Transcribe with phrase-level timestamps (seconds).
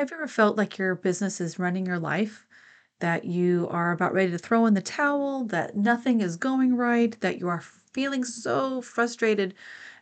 [0.00, 2.46] Have you ever felt like your business is running your life?
[3.00, 7.20] That you are about ready to throw in the towel, that nothing is going right,
[7.20, 9.52] that you are feeling so frustrated,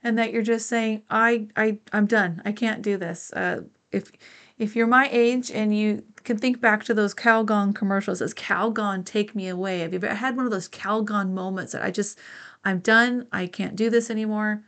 [0.04, 2.40] and that you're just saying, I, I, I'm done.
[2.44, 3.32] I can't do this.
[3.32, 4.12] Uh, if,
[4.56, 9.04] if you're my age and you can think back to those Calgon commercials, as Calgon
[9.04, 9.80] take me away.
[9.80, 12.20] Have you ever had one of those Calgon moments that I just,
[12.64, 13.26] I'm done.
[13.32, 14.62] I can't do this anymore?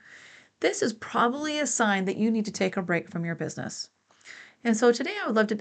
[0.58, 3.90] This is probably a sign that you need to take a break from your business.
[4.62, 5.60] And so today I would love to,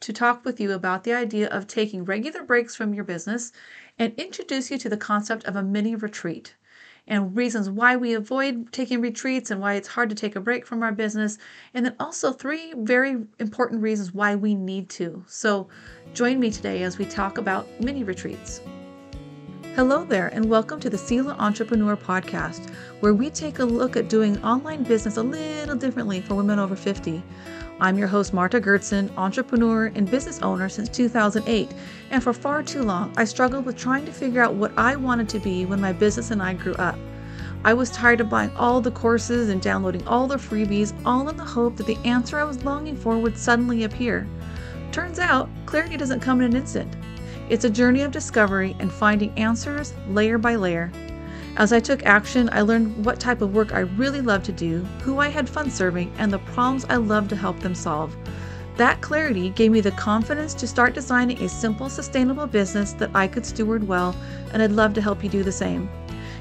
[0.00, 3.52] to talk with you about the idea of taking regular breaks from your business
[3.98, 6.54] and introduce you to the concept of a mini retreat
[7.06, 10.66] and reasons why we avoid taking retreats and why it's hard to take a break
[10.66, 11.38] from our business.
[11.72, 15.24] And then also three very important reasons why we need to.
[15.26, 15.68] So
[16.12, 18.60] join me today as we talk about mini retreats.
[19.74, 24.08] Hello there, and welcome to the Selah Entrepreneur Podcast, where we take a look at
[24.08, 27.22] doing online business a little differently for women over 50.
[27.80, 31.72] I'm your host, Marta Goertzen, entrepreneur and business owner since 2008.
[32.10, 35.28] And for far too long, I struggled with trying to figure out what I wanted
[35.30, 36.96] to be when my business and I grew up.
[37.64, 41.36] I was tired of buying all the courses and downloading all the freebies, all in
[41.36, 44.28] the hope that the answer I was longing for would suddenly appear.
[44.92, 46.94] Turns out, clarity doesn't come in an instant.
[47.48, 50.92] It's a journey of discovery and finding answers layer by layer.
[51.56, 54.80] As I took action, I learned what type of work I really loved to do,
[55.02, 58.16] who I had fun serving, and the problems I loved to help them solve.
[58.76, 63.28] That clarity gave me the confidence to start designing a simple, sustainable business that I
[63.28, 64.16] could steward well,
[64.52, 65.88] and I'd love to help you do the same.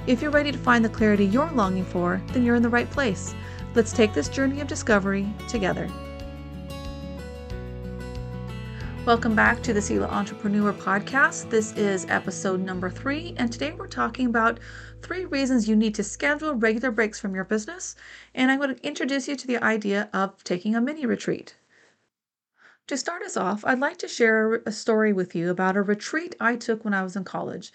[0.07, 2.89] If you're ready to find the clarity you're longing for, then you're in the right
[2.89, 3.35] place.
[3.75, 5.87] Let's take this journey of discovery together.
[9.05, 11.49] Welcome back to the Selah Entrepreneur Podcast.
[11.49, 14.61] This is episode number three, and today we're talking about
[15.01, 17.97] three reasons you need to schedule regular breaks from your business.
[18.33, 21.57] And I'm going to introduce you to the idea of taking a mini retreat.
[22.87, 26.37] To start us off, I'd like to share a story with you about a retreat
[26.39, 27.73] I took when I was in college.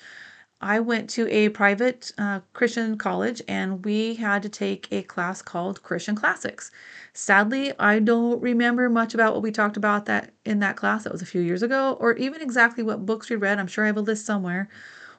[0.60, 5.42] I went to a private uh, Christian college and we had to take a class
[5.42, 6.70] called Christian Classics.
[7.12, 11.04] Sadly, I don't remember much about what we talked about that in that class.
[11.04, 13.58] That was a few years ago, or even exactly what books we read.
[13.58, 14.68] I'm sure I have a list somewhere.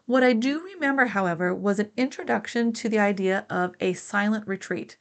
[0.05, 4.97] What I do remember, however, was an introduction to the idea of a silent retreat.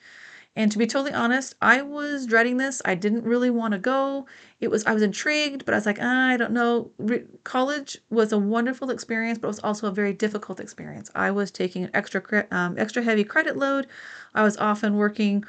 [0.58, 2.82] And to be totally honest, I was dreading this.
[2.84, 4.26] I didn't really want to go.
[4.58, 6.90] It was I was intrigued, but I was like, ah, I don't know.
[6.98, 11.12] Re- college was a wonderful experience, but it was also a very difficult experience.
[11.14, 13.86] I was taking an extra um, extra heavy credit load.
[14.34, 15.44] I was often working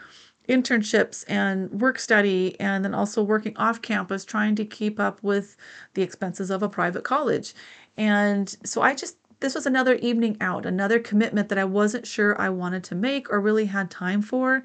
[0.47, 5.57] internships and work study and then also working off campus trying to keep up with
[5.95, 7.55] the expenses of a private college.
[7.97, 12.39] And so I just this was another evening out, another commitment that I wasn't sure
[12.39, 14.63] I wanted to make or really had time for.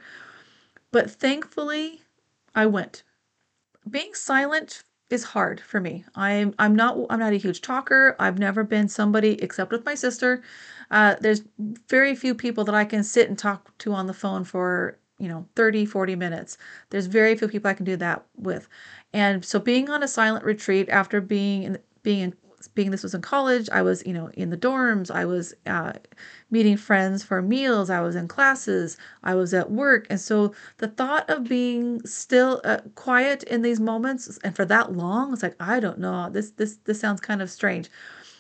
[0.94, 2.03] But thankfully,
[2.55, 3.03] I went.
[3.91, 6.05] Being silent is hard for me.
[6.15, 8.15] I'm I'm not I'm not a huge talker.
[8.21, 10.44] I've never been somebody except with my sister.
[10.93, 11.43] Uh, there's
[11.88, 15.27] very few people that I can sit and talk to on the phone for you
[15.27, 16.59] know 30 40 minutes
[16.91, 18.69] there's very few people i can do that with
[19.12, 22.34] and so being on a silent retreat after being in being in
[22.69, 25.95] being this was in college, I was, you know, in the dorms, I was uh,
[26.51, 30.07] meeting friends for meals, I was in classes, I was at work.
[30.11, 34.93] And so the thought of being still uh, quiet in these moments and for that
[34.93, 37.91] long, it's like, I don't know, this, this, this sounds kind of strange.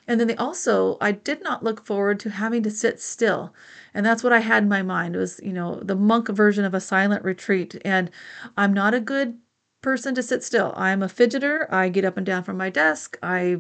[0.06, 3.54] And then they also, I did not look forward to having to sit still.
[3.94, 5.16] And that's what I had in my mind.
[5.16, 7.80] Was, you know, the monk version of a silent retreat.
[7.84, 8.10] And
[8.56, 9.38] I'm not a good
[9.80, 10.72] person to sit still.
[10.76, 11.70] I'm a fidgeter.
[11.72, 13.18] I get up and down from my desk.
[13.22, 13.58] I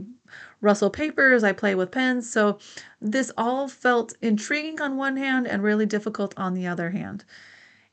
[0.64, 2.30] rustle papers, I play with pens.
[2.30, 2.58] So
[3.00, 7.24] this all felt intriguing on one hand and really difficult on the other hand.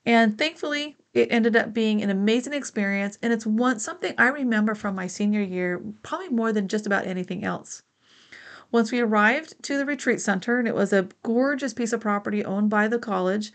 [0.06, 4.74] And thankfully, it ended up being an amazing experience and it's one something I remember
[4.74, 7.84] from my senior year probably more than just about anything else.
[8.72, 12.44] Once we arrived to the retreat center and it was a gorgeous piece of property
[12.44, 13.52] owned by the college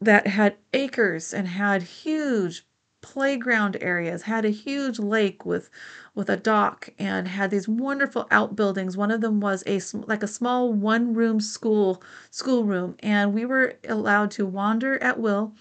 [0.00, 2.66] that had acres and had huge
[3.02, 5.70] playground areas, had a huge lake with
[6.14, 8.96] with a dock and had these wonderful outbuildings.
[8.96, 14.30] One of them was a like a small one-room school schoolroom and we were allowed
[14.32, 15.52] to wander at will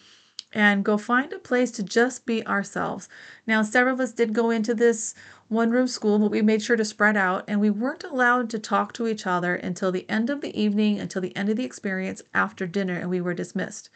[0.53, 3.07] and go find a place to just be ourselves.
[3.47, 5.13] Now, several of us did go into this
[5.47, 8.59] one room school, but we made sure to spread out and we weren't allowed to
[8.59, 11.65] talk to each other until the end of the evening, until the end of the
[11.65, 13.89] experience after dinner, and we were dismissed.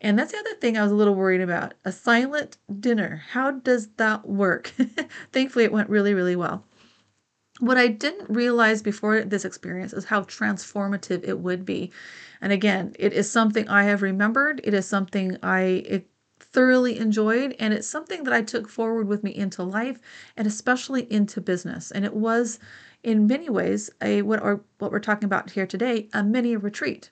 [0.00, 3.22] And that's the other thing I was a little worried about a silent dinner.
[3.30, 4.66] How does that work?
[5.32, 6.64] Thankfully, it went really, really well.
[7.60, 11.90] What I didn't realize before this experience is how transformative it would be.
[12.42, 16.04] And again, it is something I have remembered, it is something I
[16.38, 19.98] thoroughly enjoyed and it's something that I took forward with me into life
[20.36, 21.90] and especially into business.
[21.90, 22.58] And it was
[23.02, 27.10] in many ways a what or what we're talking about here today, a mini retreat.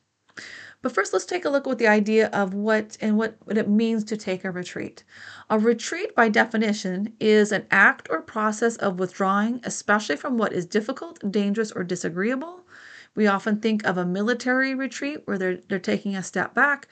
[0.84, 3.70] But first, let's take a look at the idea of what and what, what it
[3.70, 5.02] means to take a retreat.
[5.48, 10.66] A retreat, by definition, is an act or process of withdrawing, especially from what is
[10.66, 12.66] difficult, dangerous, or disagreeable.
[13.14, 16.86] We often think of a military retreat where they're, they're taking a step back.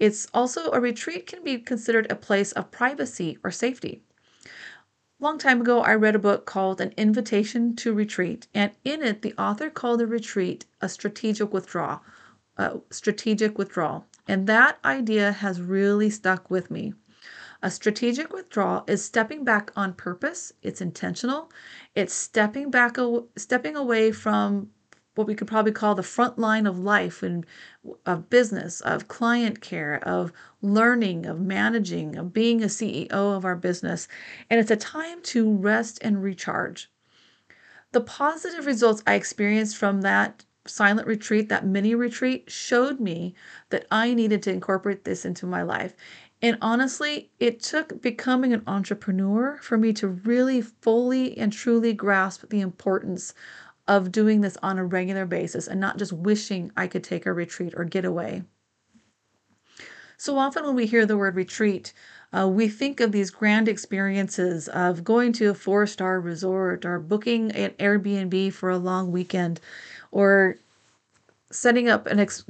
[0.00, 4.02] It's also a retreat can be considered a place of privacy or safety.
[5.20, 9.22] Long time ago, I read a book called An Invitation to Retreat, and in it,
[9.22, 12.02] the author called the retreat a strategic withdrawal
[12.58, 14.06] uh, strategic withdrawal.
[14.28, 16.94] And that idea has really stuck with me.
[17.62, 20.52] A strategic withdrawal is stepping back on purpose.
[20.62, 21.50] It's intentional.
[21.94, 22.96] It's stepping back,
[23.36, 24.70] stepping away from
[25.14, 27.46] what we could probably call the front line of life and
[28.04, 33.56] of business, of client care, of learning, of managing, of being a CEO of our
[33.56, 34.06] business.
[34.50, 36.90] And it's a time to rest and recharge.
[37.92, 43.34] The positive results I experienced from that silent retreat, that mini retreat, showed me
[43.70, 45.94] that I needed to incorporate this into my life.
[46.42, 52.48] And honestly, it took becoming an entrepreneur for me to really fully and truly grasp
[52.50, 53.32] the importance
[53.88, 57.32] of doing this on a regular basis and not just wishing I could take a
[57.32, 58.42] retreat or get away.
[60.18, 61.92] So often, when we hear the word retreat,
[62.36, 66.98] uh, we think of these grand experiences of going to a four star resort or
[66.98, 69.60] booking an Airbnb for a long weekend
[70.10, 70.56] or
[71.50, 72.44] setting up an ex-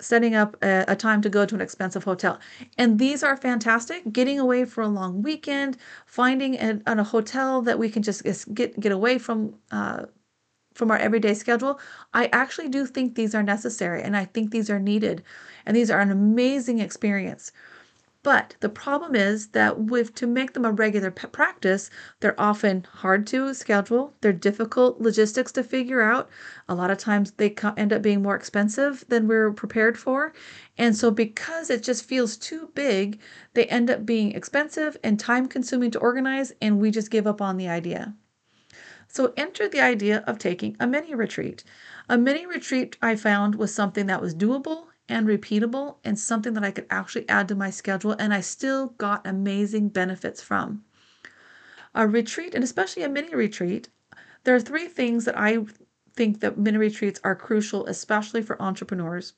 [0.00, 2.38] setting up a, a, time to go to an expensive hotel.
[2.76, 4.12] And these are fantastic.
[4.12, 5.76] Getting away for a long weekend,
[6.06, 8.24] finding a, a hotel that we can just
[8.54, 10.06] get get away from uh,
[10.74, 11.78] from our everyday schedule.
[12.12, 15.22] I actually do think these are necessary, and I think these are needed,
[15.64, 17.52] and these are an amazing experience.
[18.24, 21.90] But the problem is that with to make them a regular practice,
[22.20, 24.14] they're often hard to schedule.
[24.22, 26.30] They're difficult logistics to figure out.
[26.66, 30.32] A lot of times they end up being more expensive than we're prepared for.
[30.78, 33.20] And so because it just feels too big,
[33.52, 37.42] they end up being expensive and time consuming to organize and we just give up
[37.42, 38.14] on the idea.
[39.06, 41.62] So enter the idea of taking a mini retreat.
[42.08, 46.64] A mini retreat I found was something that was doable and repeatable and something that
[46.64, 50.84] I could actually add to my schedule and I still got amazing benefits from.
[51.94, 53.88] A retreat, and especially a mini retreat,
[54.44, 55.64] there are three things that I
[56.14, 59.34] think that mini retreats are crucial, especially for entrepreneurs.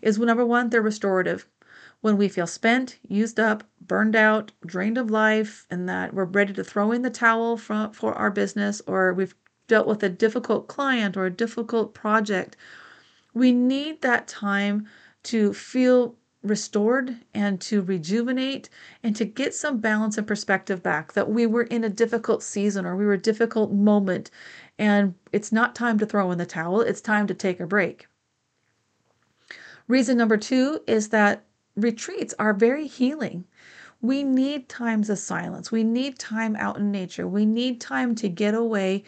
[0.00, 1.46] Is number one, they're restorative.
[2.00, 6.52] When we feel spent, used up, burned out, drained of life, and that we're ready
[6.54, 9.36] to throw in the towel for, for our business, or we've
[9.68, 12.56] dealt with a difficult client or a difficult project
[13.34, 14.88] we need that time
[15.24, 18.68] to feel restored and to rejuvenate
[19.02, 22.84] and to get some balance and perspective back that we were in a difficult season
[22.84, 24.30] or we were a difficult moment.
[24.78, 26.80] And it's not time to throw in the towel.
[26.80, 28.06] It's time to take a break.
[29.86, 31.44] Reason number two is that
[31.76, 33.44] retreats are very healing.
[34.00, 35.70] We need times of silence.
[35.70, 37.28] We need time out in nature.
[37.28, 39.04] We need time to get away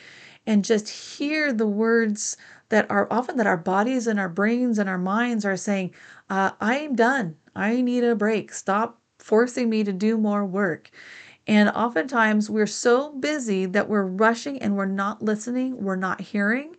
[0.47, 2.37] and just hear the words
[2.75, 5.95] that are often that our bodies and our brains and our minds are saying,
[6.29, 7.37] uh, I am done.
[7.55, 8.53] I need a break.
[8.53, 10.91] Stop forcing me to do more work.
[11.47, 16.75] And oftentimes we're so busy that we're rushing and we're not listening, we're not hearing.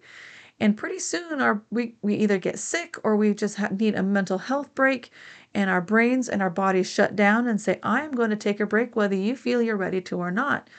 [0.60, 4.04] And pretty soon our we, we either get sick or we just have, need a
[4.04, 5.12] mental health break
[5.54, 8.60] and our brains and our bodies shut down and say, I am going to take
[8.60, 10.70] a break whether you feel you're ready to or not.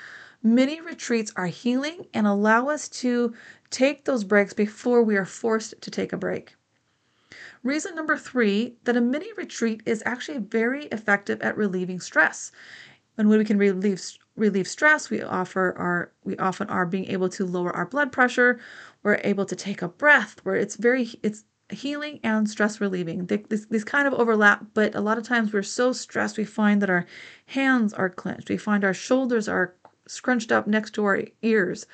[0.47, 3.35] Many retreats are healing and allow us to
[3.71, 6.55] take those breaks before we are forced to take a break.
[7.65, 12.53] Reason number three that a mini retreat is actually very effective at relieving stress.
[13.19, 14.01] And when we can relieve
[14.37, 18.61] relieve stress, we offer our we often are being able to lower our blood pressure.
[19.03, 23.27] We're able to take a breath where it's very it's healing and stress relieving.
[23.27, 26.81] These, these kind of overlap, but a lot of times we're so stressed we find
[26.83, 27.05] that our
[27.47, 28.49] hands are clenched.
[28.49, 29.75] We find our shoulders are
[30.07, 31.87] scrunched up next to our ears.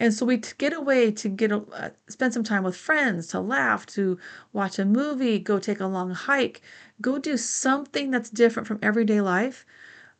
[0.00, 3.84] And so we get away to get uh, spend some time with friends, to laugh,
[3.86, 4.18] to
[4.54, 6.62] watch a movie, go take a long hike,
[7.02, 9.66] go do something that's different from everyday life.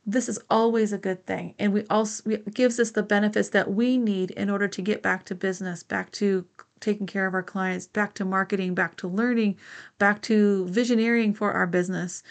[0.05, 3.73] This is always a good thing, and we also it gives us the benefits that
[3.73, 6.45] we need in order to get back to business, back to
[6.81, 9.57] taking care of our clients, back to marketing, back to learning,
[9.99, 12.23] back to visioneering for our business.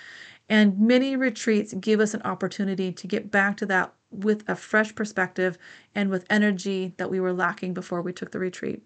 [0.49, 4.93] And many retreats give us an opportunity to get back to that with a fresh
[4.95, 5.57] perspective
[5.93, 8.85] and with energy that we were lacking before we took the retreat.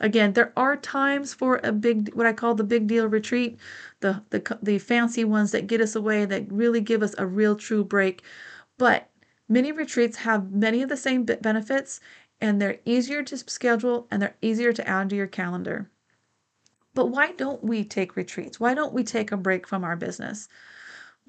[0.00, 3.58] Again, there are times for a big, what I call the big deal retreat,
[4.00, 7.54] the, the, the fancy ones that get us away, that really give us a real
[7.56, 8.22] true break.
[8.78, 9.10] But
[9.48, 12.00] many retreats have many of the same benefits
[12.40, 15.90] and they're easier to schedule and they're easier to add to your calendar.
[16.94, 18.58] But why don't we take retreats?
[18.58, 20.48] Why don't we take a break from our business?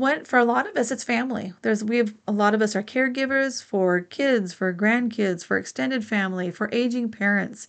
[0.01, 1.53] What for a lot of us it's family.
[1.61, 6.03] There's we have a lot of us are caregivers for kids, for grandkids, for extended
[6.03, 7.67] family, for aging parents.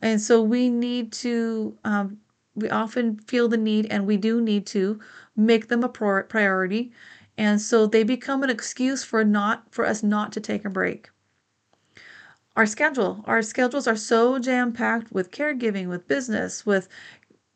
[0.00, 2.16] And so we need to, um,
[2.54, 5.00] we often feel the need, and we do need to
[5.36, 6.92] make them a priority.
[7.36, 11.10] And so they become an excuse for not for us not to take a break.
[12.56, 16.88] Our schedule, our schedules are so jam packed with caregiving, with business, with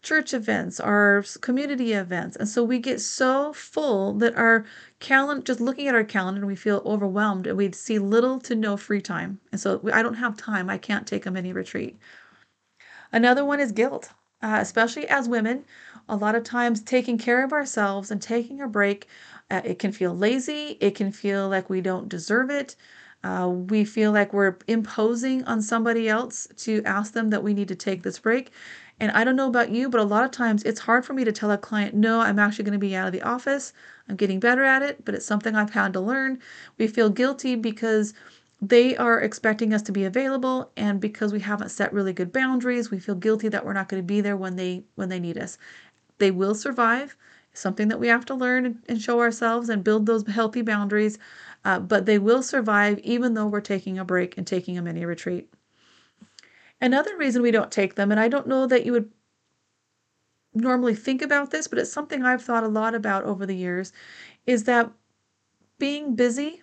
[0.02, 2.37] church events, our community events.
[2.37, 4.64] And so we get so full that our
[4.99, 8.76] calendar, just looking at our calendar, we feel overwhelmed and we see little to no
[8.76, 9.40] free time.
[9.52, 10.71] And so I don't have time.
[10.71, 11.99] I can't take a mini retreat.
[13.12, 14.11] Another one is guilt,
[14.42, 15.64] uh, especially as women.
[16.09, 19.07] A lot of times, taking care of ourselves and taking a break,
[19.50, 20.76] uh, it can feel lazy.
[20.80, 22.76] It can feel like we don't deserve it.
[23.23, 27.69] Uh, we feel like we're imposing on somebody else to ask them that we need
[27.69, 28.50] to take this break.
[29.00, 31.25] And I don't know about you, but a lot of times it's hard for me
[31.25, 33.73] to tell a client, no, I'm actually going to be out of the office.
[34.09, 36.38] I'm getting better at it, but it's something I've had to learn.
[36.76, 38.12] We feel guilty because
[38.61, 42.90] they are expecting us to be available and because we haven't set really good boundaries
[42.90, 45.38] we feel guilty that we're not going to be there when they when they need
[45.38, 45.57] us
[46.19, 47.16] they will survive
[47.54, 51.19] something that we have to learn and show ourselves and build those healthy boundaries
[51.64, 55.04] uh, but they will survive even though we're taking a break and taking a mini
[55.07, 55.49] retreat
[56.80, 59.10] another reason we don't take them and i don't know that you would
[60.54, 63.92] normally think about this but it's something i've thought a lot about over the years
[64.46, 64.90] is that
[65.78, 66.62] being busy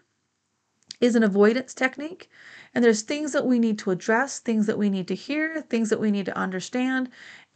[1.00, 2.30] is an avoidance technique.
[2.74, 5.90] And there's things that we need to address, things that we need to hear, things
[5.90, 7.10] that we need to understand.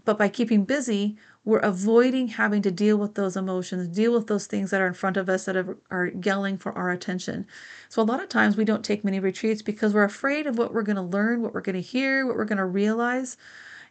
[0.06, 4.46] But by keeping busy, we're avoiding having to deal with those emotions, deal with those
[4.46, 7.48] things that are in front of us that are, are yelling for our attention.
[7.90, 10.74] So, a lot of times we don't take many retreats because we're afraid of what
[10.74, 13.38] we're going to learn, what we're going to hear, what we're going to realize.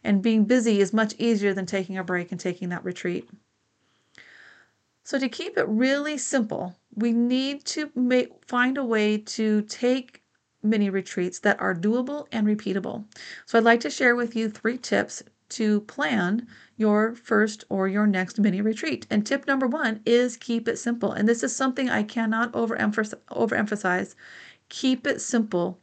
[0.03, 3.29] And being busy is much easier than taking a break and taking that retreat.
[5.03, 10.23] So, to keep it really simple, we need to make, find a way to take
[10.63, 13.03] mini retreats that are doable and repeatable.
[13.45, 18.07] So, I'd like to share with you three tips to plan your first or your
[18.07, 19.05] next mini retreat.
[19.09, 21.11] And tip number one is keep it simple.
[21.11, 24.15] And this is something I cannot overemphasize.
[24.69, 25.79] Keep it simple.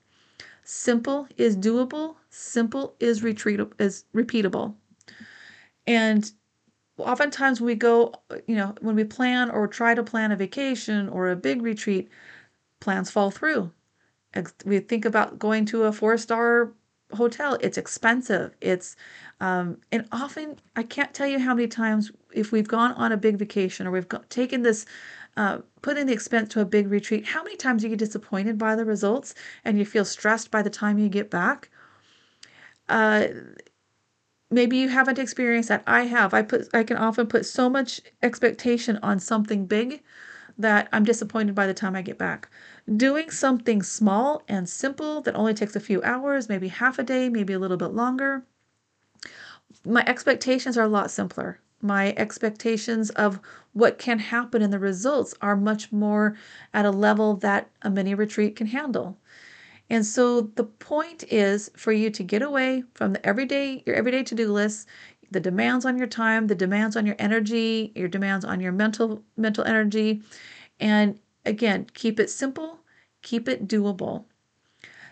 [0.65, 2.17] Simple is doable.
[2.31, 4.75] Simple is retreat is repeatable.
[5.87, 6.31] And
[6.99, 8.13] oftentimes we go,
[8.47, 12.09] you know, when we plan or try to plan a vacation or a big retreat,
[12.81, 13.73] plans fall through.
[14.65, 16.73] We think about going to a four star
[17.13, 17.57] hotel.
[17.61, 18.55] It's expensive.
[18.61, 18.97] It's
[19.41, 23.17] um, and often I can't tell you how many times if we've gone on a
[23.17, 24.85] big vacation or we've got, taken this,
[25.37, 27.27] uh, put in the expense to a big retreat.
[27.27, 29.35] How many times you get disappointed by the results
[29.65, 31.71] and you feel stressed by the time you get back?
[32.89, 33.29] Uh,
[34.51, 35.83] maybe you haven't experienced that.
[35.87, 36.35] I have.
[36.35, 40.03] I put I can often put so much expectation on something big
[40.59, 42.49] that I'm disappointed by the time I get back.
[42.97, 47.29] Doing something small and simple that only takes a few hours, maybe half a day,
[47.29, 48.45] maybe a little bit longer.
[49.85, 51.61] My expectations are a lot simpler.
[51.81, 53.41] My expectations of
[53.73, 56.37] what can happen and the results are much more
[56.75, 59.17] at a level that a mini retreat can handle.
[59.91, 64.23] And so the point is for you to get away from the everyday your everyday
[64.25, 64.89] to-do list,
[65.31, 69.23] the demands on your time, the demands on your energy, your demands on your mental
[69.37, 70.23] mental energy,
[70.81, 72.81] and again, keep it simple,
[73.23, 74.25] keep it doable.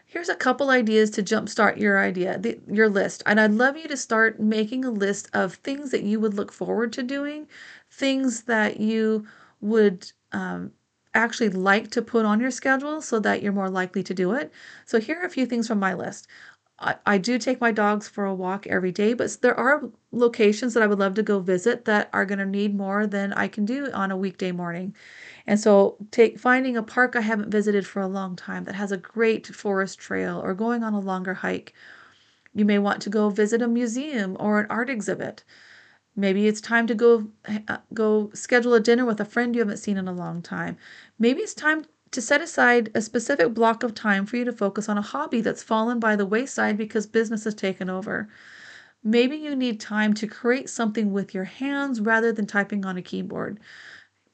[0.08, 3.23] Here's a couple ideas to jumpstart your idea, the, your list.
[3.26, 6.52] And I'd love you to start making a list of things that you would look
[6.52, 7.49] forward to doing,
[7.90, 9.26] things that you
[9.61, 10.73] would um,
[11.12, 14.52] actually like to put on your schedule so that you're more likely to do it.
[14.85, 16.28] So here are a few things from my list.
[16.78, 20.75] I, I do take my dogs for a walk every day, but there are locations
[20.75, 23.49] that I would love to go visit that are going to need more than I
[23.49, 24.95] can do on a weekday morning.
[25.47, 28.92] And so take finding a park I haven't visited for a long time that has
[28.92, 31.73] a great forest trail or going on a longer hike.
[32.52, 35.45] You may want to go visit a museum or an art exhibit.
[36.14, 37.28] Maybe it's time to go
[37.68, 40.78] uh, go schedule a dinner with a friend you haven't seen in a long time.
[41.18, 44.89] Maybe it's time to set aside a specific block of time for you to focus
[44.89, 48.29] on a hobby that's fallen by the wayside because business has taken over.
[49.03, 53.03] Maybe you need time to create something with your hands rather than typing on a
[53.03, 53.61] keyboard.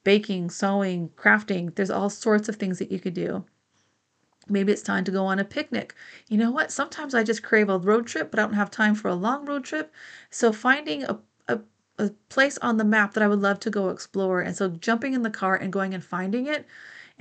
[0.03, 3.45] Baking, sewing, crafting, there's all sorts of things that you could do.
[4.49, 5.95] Maybe it's time to go on a picnic.
[6.27, 6.71] You know what?
[6.71, 9.45] Sometimes I just crave a road trip, but I don't have time for a long
[9.45, 9.93] road trip.
[10.29, 11.59] So finding a, a,
[11.97, 14.41] a place on the map that I would love to go explore.
[14.41, 16.65] And so jumping in the car and going and finding it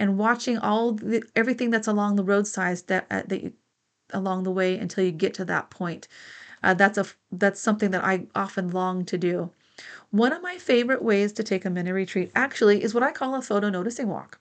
[0.02, 3.52] and watching all the, everything that's along the roadside that, uh, that you,
[4.12, 6.08] along the way until you get to that point.
[6.64, 9.52] Uh, that's a that's something that I often long to do.
[10.10, 13.36] One of my favorite ways to take a mini retreat actually is what I call
[13.36, 14.40] a photo noticing walk.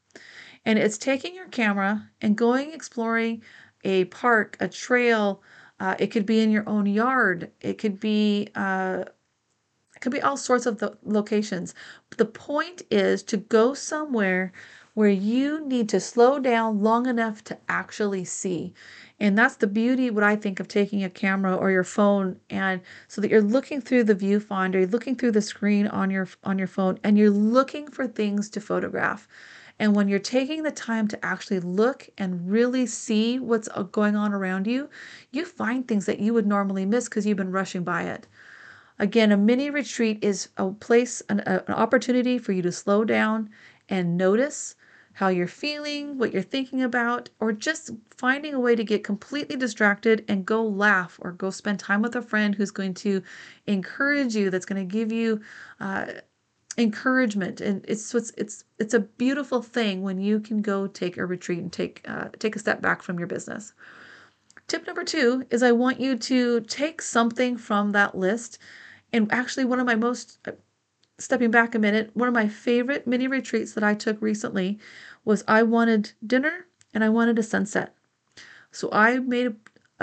[0.66, 3.44] And it's taking your camera and going exploring
[3.84, 5.44] a park, a trail.
[5.80, 7.52] Uh, it could be in your own yard.
[7.62, 9.04] It could be uh,
[9.96, 11.76] it could be all sorts of the locations.
[12.10, 14.52] But the point is to go somewhere
[14.94, 18.74] where you need to slow down long enough to actually see.
[19.20, 22.82] And that's the beauty, what I think, of taking a camera or your phone, and
[23.08, 26.58] so that you're looking through the viewfinder, you're looking through the screen on your on
[26.58, 29.28] your phone, and you're looking for things to photograph.
[29.80, 34.16] And when you're taking the time to actually look and really see what's uh, going
[34.16, 34.90] on around you,
[35.32, 38.28] you find things that you would normally miss because you've been rushing by it.
[39.00, 43.50] Again, a mini retreat is a place, an, an opportunity for you to slow down
[43.90, 44.76] and notice
[45.14, 49.56] how you're feeling, what you're thinking about, or just finding a way to get completely
[49.56, 53.22] distracted and go laugh or go spend time with a friend who's going to
[53.68, 55.42] encourage you, that's going to give you
[55.80, 56.06] uh,
[56.78, 57.62] encouragement.
[57.62, 61.72] And it's it's it's a beautiful thing when you can go take a retreat and
[61.72, 63.74] take uh, take a step back from your business.
[64.68, 68.58] Tip number two is I want you to take something from that list.
[69.12, 70.40] And actually, one of my most
[71.22, 74.80] stepping back a minute, one of my favorite mini retreats that I took recently
[75.24, 77.96] was I wanted dinner and I wanted a sunset.
[78.72, 79.56] So I made a,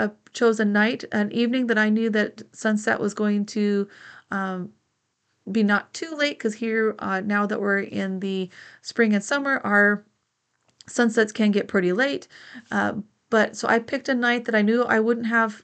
[0.05, 3.87] a chose a night, an evening that I knew that sunset was going to
[4.31, 4.71] um,
[5.51, 8.49] be not too late because here uh, now that we're in the
[8.81, 10.05] spring and summer, our
[10.87, 12.27] sunsets can get pretty late.
[12.71, 12.93] Uh,
[13.29, 15.63] but so I picked a night that I knew I wouldn't have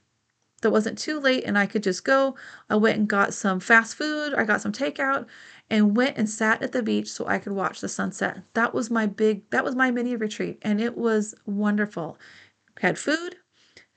[0.61, 2.35] that wasn't too late and I could just go.
[2.69, 5.27] I went and got some fast food, I got some takeout
[5.69, 8.43] and went and sat at the beach so I could watch the sunset.
[8.53, 12.17] That was my big that was my mini retreat and it was wonderful.
[12.79, 13.35] Had food,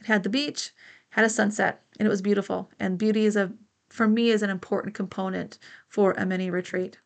[0.00, 0.72] it had the beach,
[1.10, 2.70] had a sunset, and it was beautiful.
[2.78, 3.52] And beauty is a
[3.88, 6.98] for me is an important component for a mini retreat.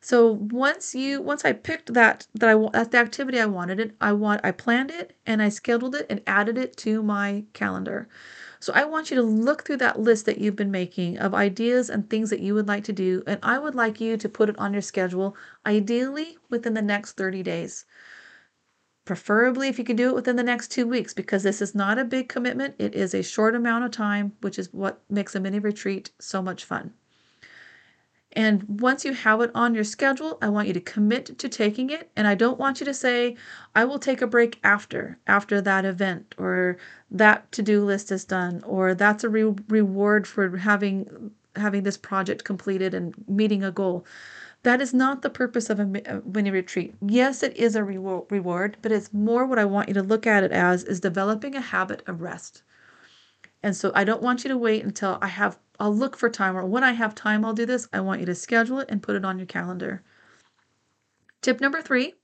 [0.00, 3.94] So once you once I picked that that I that's the activity I wanted it,
[4.00, 8.08] I want I planned it and I scheduled it and added it to my calendar.
[8.58, 11.90] So I want you to look through that list that you've been making of ideas
[11.90, 14.48] and things that you would like to do and I would like you to put
[14.48, 17.84] it on your schedule ideally within the next 30 days.
[19.04, 21.98] Preferably if you can do it within the next 2 weeks because this is not
[21.98, 25.40] a big commitment, it is a short amount of time, which is what makes a
[25.40, 26.94] mini retreat so much fun.
[28.32, 31.90] And once you have it on your schedule, I want you to commit to taking
[31.90, 32.10] it.
[32.14, 33.36] And I don't want you to say,
[33.74, 36.76] I will take a break after, after that event, or
[37.10, 41.96] that to do list is done, or that's a re- reward for having having this
[41.96, 44.06] project completed and meeting a goal.
[44.62, 46.94] That is not the purpose of a mini retreat.
[47.00, 50.44] Yes, it is a reward, but it's more what I want you to look at
[50.44, 52.62] it as is developing a habit of rest.
[53.62, 56.56] And so I don't want you to wait until I have I'll look for time,
[56.56, 57.88] or when I have time, I'll do this.
[57.92, 60.02] I want you to schedule it and put it on your calendar.
[61.40, 62.14] Tip number three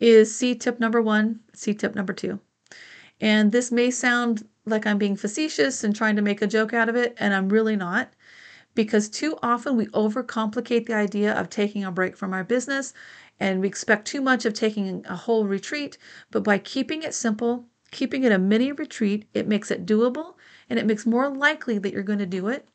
[0.00, 2.40] is see tip number one, see tip number two.
[3.20, 6.88] And this may sound like I'm being facetious and trying to make a joke out
[6.88, 8.12] of it, and I'm really not.
[8.74, 12.94] Because too often we overcomplicate the idea of taking a break from our business
[13.38, 15.98] and we expect too much of taking a whole retreat.
[16.30, 20.34] But by keeping it simple, keeping it a mini retreat, it makes it doable
[20.70, 22.66] and it makes more likely that you're going to do it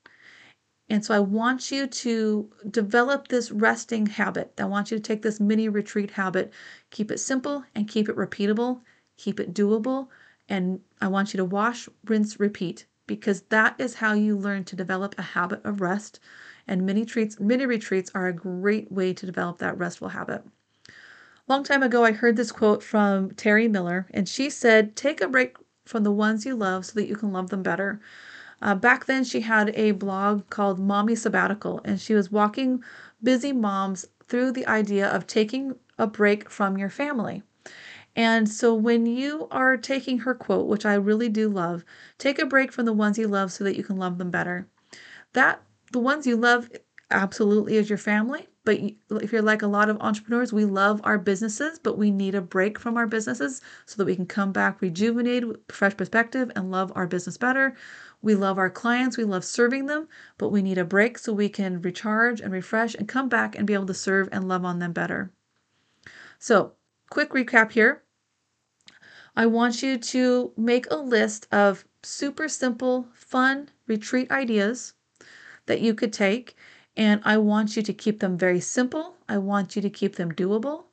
[0.87, 4.53] and so I want you to develop this resting habit.
[4.59, 6.53] I want you to take this mini retreat habit,
[6.91, 8.81] keep it simple and keep it repeatable,
[9.17, 10.09] keep it doable.
[10.47, 14.75] And I want you to wash, rinse, repeat because that is how you learn to
[14.75, 16.19] develop a habit of rest.
[16.67, 20.43] And mini treats, mini retreats are a great way to develop that restful habit.
[21.47, 25.27] Long time ago, I heard this quote from Terry Miller, and she said, Take a
[25.27, 27.99] break from the ones you love so that you can love them better.
[28.61, 32.83] Uh, back then, she had a blog called Mommy Sabbatical, and she was walking
[33.21, 37.43] busy moms through the idea of taking a break from your family.
[38.15, 41.83] And so, when you are taking her quote, which I really do love,
[42.17, 44.67] take a break from the ones you love so that you can love them better.
[45.33, 46.69] That the ones you love
[47.11, 48.47] absolutely is your family.
[48.65, 48.79] But
[49.21, 52.41] if you're like a lot of entrepreneurs, we love our businesses, but we need a
[52.41, 56.91] break from our businesses so that we can come back rejuvenated, fresh perspective, and love
[56.95, 57.75] our business better.
[58.23, 60.07] We love our clients, we love serving them,
[60.39, 63.67] but we need a break so we can recharge and refresh and come back and
[63.67, 65.31] be able to serve and love on them better.
[66.39, 66.73] So,
[67.11, 68.03] quick recap here.
[69.35, 74.93] I want you to make a list of super simple, fun retreat ideas
[75.67, 76.55] that you could take,
[76.97, 79.15] and I want you to keep them very simple.
[79.27, 80.85] I want you to keep them doable.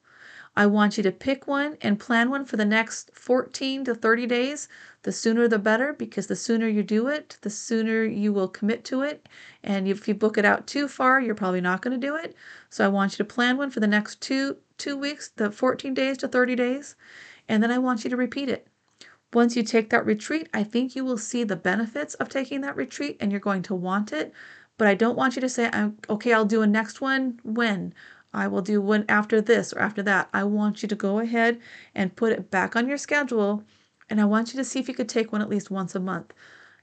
[0.55, 4.27] I want you to pick one and plan one for the next 14 to 30
[4.27, 4.69] days.
[5.03, 8.85] The sooner the better because the sooner you do it, the sooner you will commit
[8.85, 9.29] to it.
[9.63, 12.35] And if you book it out too far, you're probably not going to do it.
[12.69, 15.95] So I want you to plan one for the next two two weeks, the 14
[15.95, 16.97] days to 30 days,
[17.49, 18.67] and then I want you to repeat it.
[19.33, 22.77] Once you take that retreat, I think you will see the benefits of taking that
[22.77, 24.33] retreat and you're going to want it.
[24.83, 25.71] But I don't want you to say,
[26.11, 27.95] okay, I'll do a next one when.
[28.35, 30.29] I will do one after this or after that.
[30.35, 31.61] I want you to go ahead
[31.95, 33.63] and put it back on your schedule.
[34.11, 36.01] And I want you to see if you could take one at least once a
[36.01, 36.35] month.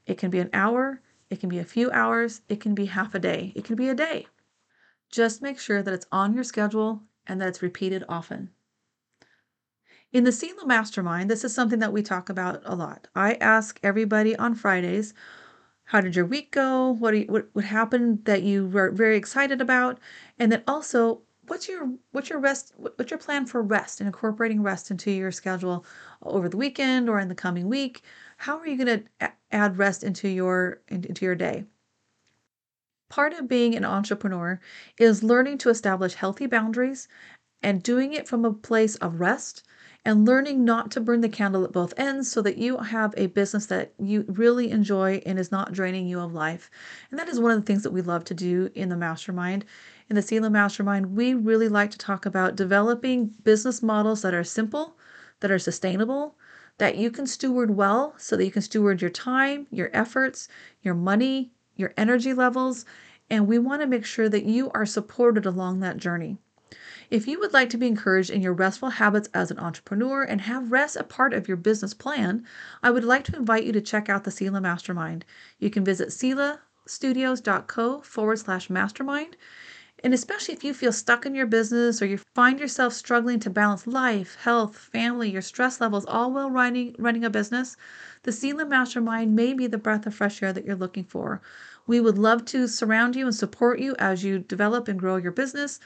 [0.06, 3.14] It can be an hour, it can be a few hours, it can be half
[3.16, 4.28] a day, it can be a day.
[5.12, 8.52] Just make sure that it's on your schedule and that it's repeated often.
[10.14, 13.10] In the Selah Mastermind, this is something that we talk about a lot.
[13.14, 15.14] I ask everybody on Fridays,
[15.90, 16.92] how did your week go?
[16.92, 20.00] What, you, what what happened that you were very excited about?
[20.38, 24.62] And then also, what's your what's your rest what's your plan for rest and incorporating
[24.62, 25.84] rest into your schedule
[26.22, 28.04] over the weekend or in the coming week
[28.38, 31.64] how are you going to add rest into your into your day
[33.10, 34.60] part of being an entrepreneur
[35.00, 37.08] is learning to establish healthy boundaries
[37.64, 39.64] and doing it from a place of rest
[40.10, 43.28] and learning not to burn the candle at both ends so that you have a
[43.28, 46.72] business that you really enjoy and is not draining you of life.
[47.12, 49.66] And that is one of the things that we love to do in the mastermind
[50.10, 54.44] in the Selah Mastermind, we really like to talk about developing business models that are
[54.44, 54.98] simple,
[55.42, 56.36] that are sustainable,
[56.80, 60.48] that you can steward well so that you can steward your time, your efforts,
[60.82, 62.84] your money, your energy levels,
[63.30, 66.40] and we want to make sure that you are supported along that journey.
[67.12, 70.42] If you would like to be encouraged in your restful habits as an entrepreneur and
[70.42, 72.46] have rest a part of your business plan,
[72.84, 75.26] I would like to invite you to check out the Selah Mastermind.
[75.58, 79.38] You can visit selahstudios.co forward slash mastermind.
[80.04, 83.50] And especially if you feel stuck in your business or you find yourself struggling to
[83.50, 87.76] balance life, health, family, your stress levels, all while running, running a business,
[88.22, 91.42] the Selah Mastermind may be the breath of fresh air that you're looking for.
[91.88, 95.32] We would love to surround you and support you as you develop and grow your
[95.32, 95.80] business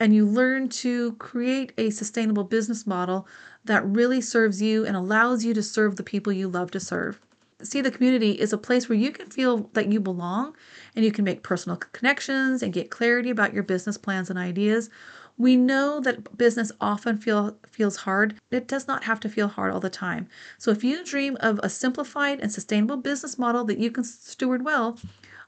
[0.00, 3.26] and you learn to create a sustainable business model
[3.64, 7.20] that really serves you and allows you to serve the people you love to serve.
[7.62, 10.54] Selah Community is a place where you can feel that you belong
[10.94, 14.90] and you can make personal connections and get clarity about your business plans and ideas.
[15.36, 18.36] We know that business often feel, feels hard.
[18.50, 20.28] It does not have to feel hard all the time.
[20.58, 24.64] So if you dream of a simplified and sustainable business model that you can steward
[24.64, 24.98] well,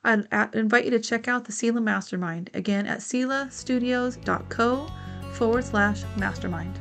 [0.04, 4.88] I'd invite you to check out the Selah Mastermind again at selahstudios.co
[5.32, 6.78] forward slash mastermind.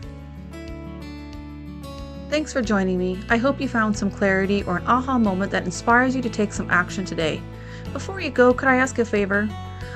[2.29, 3.19] Thanks for joining me.
[3.29, 6.53] I hope you found some clarity or an aha moment that inspires you to take
[6.53, 7.41] some action today.
[7.93, 9.47] Before you go, could I ask a favor?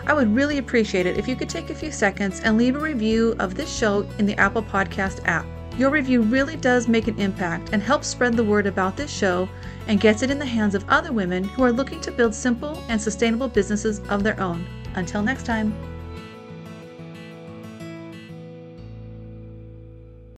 [0.06, 2.80] I would really appreciate it if you could take a few seconds and leave a
[2.80, 5.46] review of this show in the Apple Podcast app.
[5.78, 9.48] Your review really does make an impact and helps spread the word about this show
[9.88, 12.84] and gets it in the hands of other women who are looking to build simple
[12.90, 14.66] and sustainable businesses of their own.
[14.96, 15.74] Until next time.